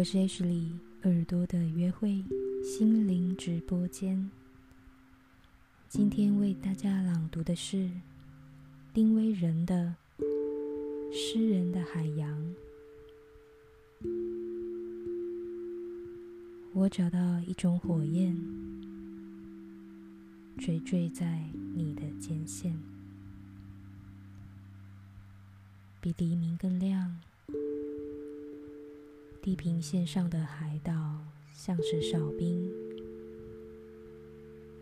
[0.00, 0.70] 我是 H 里
[1.02, 2.24] 耳朵的约会
[2.64, 4.30] 心灵直播间。
[5.90, 7.90] 今天为大家朗读的是
[8.94, 9.94] 丁威人的
[11.12, 12.40] 《诗人的海洋》。
[16.72, 18.34] 我找到一种火焰，
[20.56, 22.74] 垂坠在你的肩线，
[26.00, 27.20] 比黎明更亮。
[29.42, 31.18] 地平线上的海岛
[31.54, 32.70] 像是哨兵，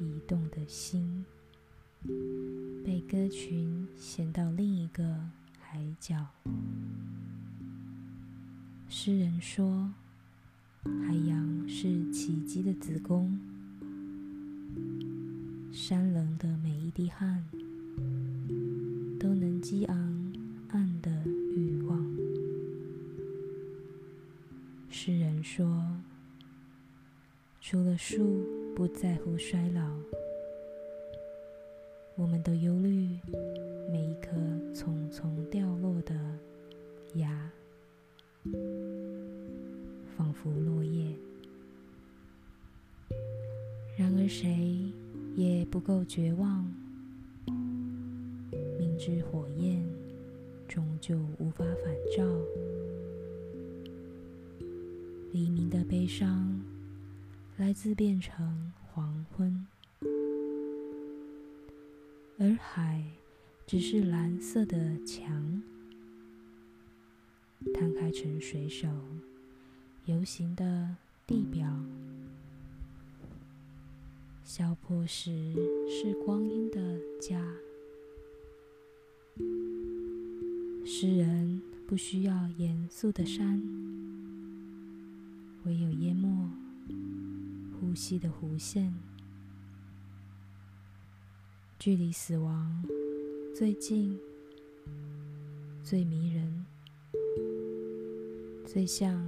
[0.00, 1.26] 移动的心
[2.82, 5.28] 被鸽群衔到另一个
[5.60, 6.26] 海角。
[8.88, 9.92] 诗人说
[11.06, 13.38] ：“海洋是奇迹的子宫，
[15.70, 17.44] 山棱的每一滴汗
[19.20, 20.15] 都能激昂
[24.98, 25.84] 诗人说
[27.60, 29.94] ：“除了树不在乎衰老，
[32.14, 33.18] 我们都忧虑
[33.92, 34.30] 每一颗
[34.72, 36.14] 匆匆掉落的
[37.16, 37.52] 芽，
[40.16, 41.14] 仿佛落叶。
[43.98, 44.90] 然而，谁
[45.36, 46.64] 也不够绝望，
[48.78, 49.86] 明知火焰
[50.66, 52.24] 终究无法反照。”
[55.36, 56.64] 黎明的悲伤
[57.58, 59.66] 来自变成黄昏，
[62.38, 63.04] 而海
[63.66, 65.62] 只是蓝色的墙，
[67.74, 68.88] 摊开成水手
[70.06, 71.68] 游行的地表。
[74.42, 75.52] 消破时
[75.86, 77.38] 是光阴的家。
[80.86, 83.85] 诗人不需要严肃的山。
[85.66, 86.48] 唯有淹没
[87.72, 88.94] 呼吸的弧线，
[91.76, 92.84] 距离死亡
[93.52, 94.16] 最近、
[95.82, 96.64] 最迷人、
[98.64, 99.20] 最像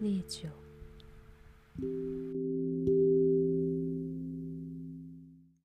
[0.00, 0.48] 烈酒。